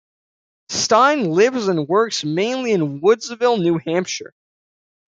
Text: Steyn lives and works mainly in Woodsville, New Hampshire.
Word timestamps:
Steyn 0.69 1.29
lives 1.31 1.67
and 1.67 1.87
works 1.87 2.23
mainly 2.23 2.71
in 2.71 3.01
Woodsville, 3.01 3.57
New 3.61 3.77
Hampshire. 3.77 4.33